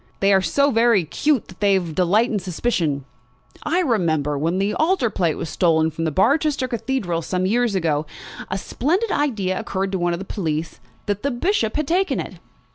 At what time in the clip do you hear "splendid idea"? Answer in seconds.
8.57-9.59